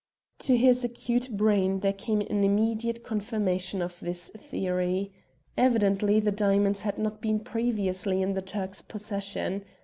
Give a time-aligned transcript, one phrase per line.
[0.39, 5.11] To his acute brain there came an immediate confirmation of his theory.
[5.55, 9.63] Evidently the diamonds had not been previously in the Turk's possession.